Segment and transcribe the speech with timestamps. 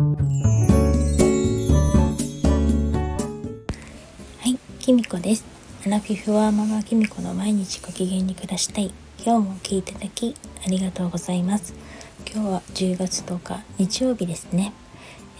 [0.00, 0.06] は
[4.46, 5.44] いきみこです。
[5.86, 8.94] アラフィフはママきみこの毎日ご機嫌に暮らしたい。
[9.22, 10.34] 今日も聞いていただき
[10.64, 11.74] ありがとうございます。
[12.32, 14.72] 今日は10月10日日曜日ですね。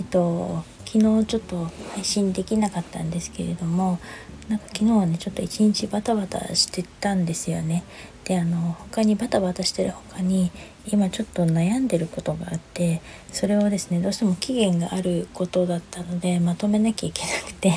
[0.00, 4.00] えっと昨日ちょっと配信できなかったんですけれども
[4.48, 7.84] なんか昨日はねちょっと一日バタバタしてたんですよね。
[8.24, 10.50] であの他にバタバタしてる他に
[10.86, 13.02] 今ちょっと悩んでることがあって
[13.32, 17.72] それをですねどうしても期限があることだったのでまとめなきゃいけなくて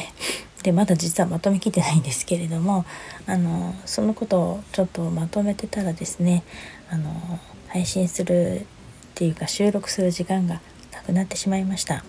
[0.63, 2.85] でまだ実はまとめきてないんですけれども
[3.27, 6.43] あのそのことをちょっとまとめてたらですね
[6.90, 8.65] あの配信するっ
[9.15, 10.62] ていうか収録する時間が
[11.03, 12.03] くなってしまいました。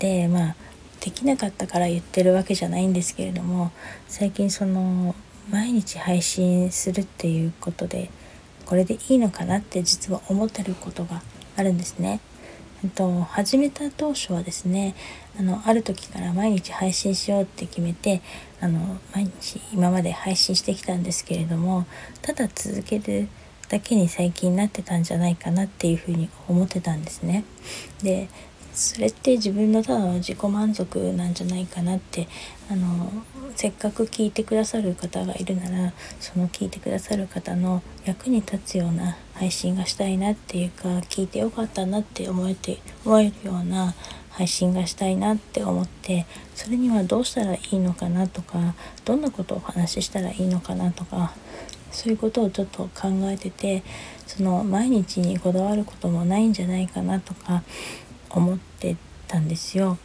[0.00, 0.56] でまあ
[1.00, 3.72] できなかったから言ってるわけじゃないんですけれども
[4.08, 5.14] 最近その
[5.50, 8.10] 毎日配信するっていうことで
[8.64, 11.22] これでいいのかなって実は思ってることが
[11.56, 12.20] あるんですね。
[12.82, 14.94] えっと、始めた当初はですね
[15.38, 18.20] あのある時から毎日配信しようって決めて
[18.60, 21.86] あの毎日今まで配信してきたんですけれども
[22.20, 23.28] ただ続ける
[23.68, 27.44] だけに最近なってたんじゃないかなっていうふうに思ってたんですね。
[28.02, 28.28] で
[28.74, 32.26] それって自分のただの自己満足なんじゃないかなって
[32.68, 33.12] あの
[33.54, 43.94] せっかく聞いてくださる方がいるならその聞いてくださる方の役に立つような配信がしたいなっていうか聞いてよかったなって思えて思えるような
[44.30, 51.32] 配信がしたいなって思ってそれにはどうしたらいいのかなとかどんなことをお話ししたらいいのかなとか
[51.94, 53.82] そういうことをちょっと考えてて
[54.26, 57.62] その毎日にこだわることもないんじゃないかなとか
[58.30, 58.96] 思って
[59.28, 59.96] たんですよ。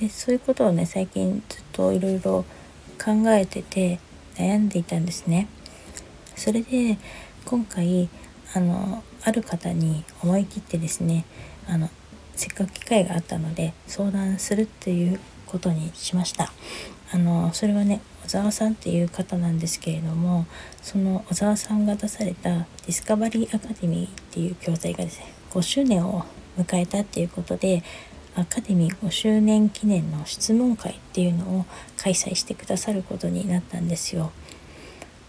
[0.00, 2.44] でそういうことをね最近ずっといろいろ
[2.98, 4.00] 考えてて
[4.36, 5.48] 悩んでいたんですね。
[6.34, 6.98] それで
[7.44, 8.08] 今回
[8.54, 11.24] あのある方に思い切ってですね
[11.68, 11.90] あの
[12.34, 16.52] せっかく機会があったので相談するっていうことにしました
[17.12, 20.46] あのそれはね小沢さんっていう方なんですけれども
[20.82, 26.24] その小沢さんが出されたディスカバリーアカデミーっていう教材がですね5周年を
[26.58, 27.82] 迎えたっていうことで
[28.34, 31.66] アカデミー5周年記念の質問会っていうのを
[31.98, 34.32] 開催してくださることになったんですよ。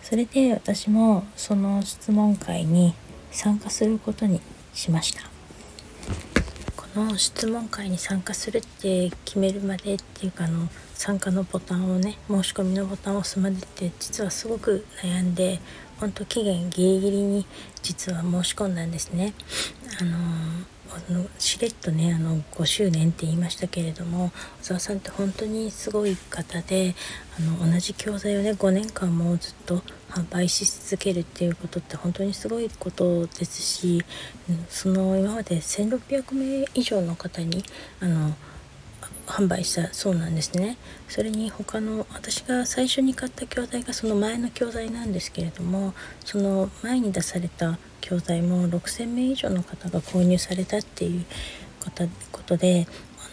[0.01, 2.94] それで私もその質問会に
[3.31, 4.41] 参加することに
[4.73, 5.34] しました。
[7.03, 15.59] の質問会に参加するって決めるまでっていうかあの参加のボタンをね申し込みのボタンを押すまでって実はすごく悩んで
[16.00, 17.45] ほんと期限ギリギリに
[17.81, 19.34] 実は申し込んだんですね。
[20.00, 24.31] あのーあのしれっとねあの5周年って言いましたけれども
[24.62, 26.96] 小沢さんって本当にすごい方で
[27.40, 34.06] あの同じ教材をね5年間もずっと販売し続けるっていうことって本当にすごいことですし
[34.69, 37.63] その今まで1600名以上の方に
[38.00, 38.35] あの
[39.27, 40.77] 販売したそうなんですね。
[41.07, 45.93] それに他の私が最初に買った教材がその前の教材なんですけれども
[46.23, 51.25] その前に出された教材も6,000名以上の方が購入されたっていう
[52.31, 52.87] ことで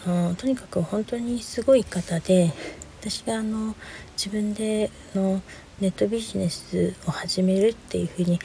[0.07, 2.53] あのとにかく本当にすごい方で
[3.01, 3.75] 私があの
[4.17, 5.43] 自分での
[5.81, 8.39] ネットビジネスを始めるっていう風に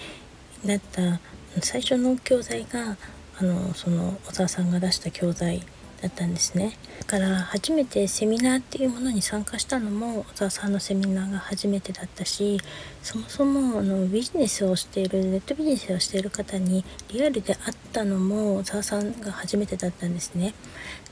[0.66, 1.20] なった
[1.62, 2.98] 最初の教材が
[3.40, 5.64] あのその小沢さんが出した教材
[6.02, 6.78] だったんですね。
[7.00, 12.60] だから初めてセミナーっていうものに参加したのも小沢さんのセミナーが初めてだったし
[13.02, 20.54] そもそもあのビジネスをしているネットビジネスをしている方にリアルで会ったのも小沢さんが初めてだったんですね。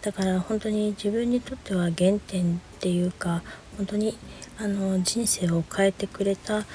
[0.01, 3.41] だから本当に自分にとっては原点っていうか
[3.77, 4.17] 本当に
[4.57, 6.65] あの人生を変えてくれた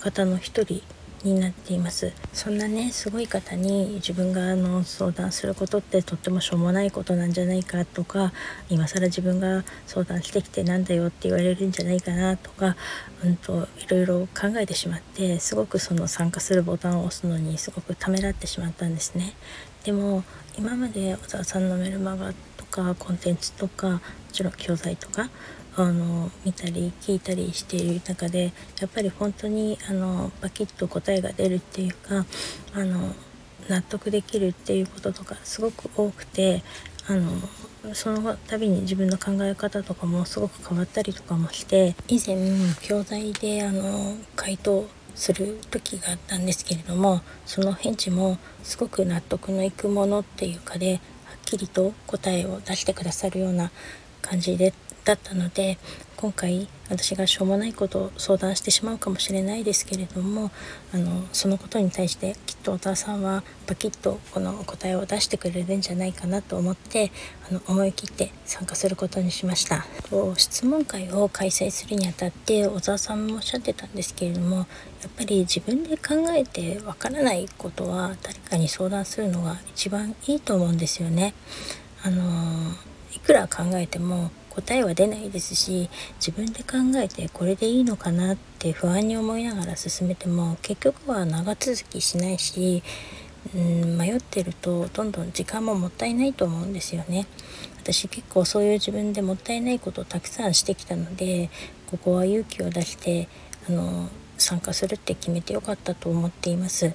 [0.00, 0.82] 方の一人
[1.22, 8.32] になっていますそんなねすごい方に自分があの相談することってとってもしょうもないことなんじゃないかとか
[8.68, 12.76] 今更自分が相談してきてなんだよって言われるんじゃないかなとか、
[13.24, 19.34] うんと、いろいろ考えてしまってすごくその参加するボタンを押すのにすごくためらってしまったんですね。
[19.84, 20.24] でも
[20.58, 24.00] 今まで小沢さんのメルマガとかコンテンツとかも
[24.32, 25.30] ちろん教材とか
[25.82, 32.26] あの見たり聞いたりしている中でやっぱり本当にあのバキッと答えが出るっていうか
[32.74, 33.14] あの
[33.68, 36.62] 納得できるっていうこととかすごく多くて
[37.06, 37.30] あの
[37.94, 42.36] その度に自分の考え方とかもすごく変わったりとかもして以前
[42.82, 51.00] 教材であの回答する時があったんですけれどもその返事もすごく納得のいくものっていうかではっ
[51.44, 53.70] きりと答えを出してくださるような
[54.22, 54.72] 感じで
[55.04, 55.78] だったので
[56.16, 60.50] 今回私がしょうもないことを相談してしまうかもしれないですけれども
[60.92, 67.10] あのそのことに対してきっと小田さんはパキッとこの答えを出してくれるんじゃないかなと思って
[67.50, 69.86] あの思い切って参加することにしました
[70.36, 74.66] 質問会を開催するにあたって小沢さんもおっしゃってたんですけれどもやっ
[75.16, 81.32] ぱり自分で考えてわからないことは誰かに相談するのが一番いいと思うんですよね。
[82.02, 82.72] あの
[83.14, 92.82] いくら考えても答えは出ないですし自分で考えてこれでいいのかなって不安に思いながら進めても結局は長続きしないし
[93.54, 97.26] うん迷ってるとどんどん時間ももったいないと思うんですよね。
[97.82, 101.48] 私結構そういう自分でもったいないことをたくさんしてきたので
[101.90, 103.28] ここは勇気を出して
[103.68, 106.92] あの参加するって決めてよかったと思っています。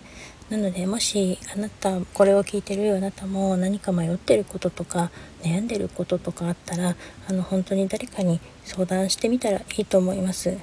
[0.49, 5.09] なのでもしあなたこれを聞いてるあなたも何か迷ってることとか
[5.41, 6.95] 悩んでることとかあったら
[7.27, 10.55] あの本当に誰かに相談してみたらいいと思います。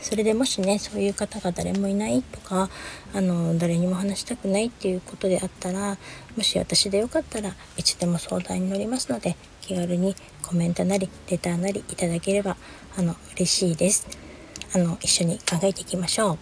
[0.00, 2.68] それでもしねそういう方が誰もいないとか
[3.14, 5.96] あの誰にも話したくないっていうことであったら
[6.36, 12.58] もし私でよかったらいつでも相談に乗りますので気軽にコメントなりレターなりいただければ
[12.98, 14.06] あの嬉しいです。
[14.74, 16.38] あの一緒に考えていきましょう。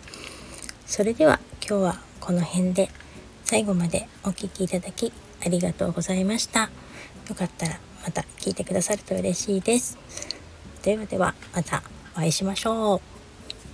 [0.85, 2.89] それでは今日はこの辺で
[3.45, 5.13] 最後までお聴きいただき
[5.45, 6.71] ありがとうございました。
[7.29, 9.99] よかったらまた聞いてくださると嬉しいです。
[10.85, 11.83] ではではまた
[12.15, 13.01] お会いしましょう。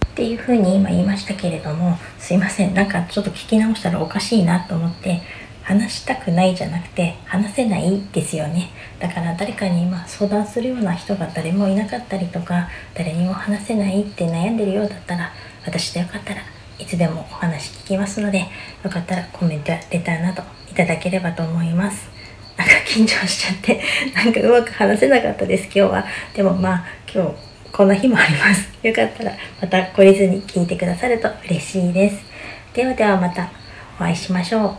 [0.07, 5.21] っていう風に今言いましたけれどもすいませんなんかちょっと聞き直したらおかしいなと思って
[5.63, 15.31] 話したくないじゃなくて話せないですよねだから誰かに今相談するような人が誰もいなかったりとか誰にも話せないって悩んでるようだったら
[15.65, 16.41] 私でよかったら
[16.79, 18.47] いつでもお話聞きますので
[18.83, 22.09] よかったらコメントやレターなどいただければと思います。
[22.57, 23.81] なんか緊張しちゃって
[24.15, 26.07] なんかうまく話せなかったです今日は。
[26.35, 27.31] でもまあ今日
[27.73, 28.69] こんな日もあります。
[28.83, 32.17] よかったらまた懲りずに聞いてくださると嬉しいです。
[32.75, 33.51] ではではまた
[33.99, 34.77] お会いしましょう。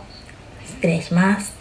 [0.66, 1.59] 失礼します。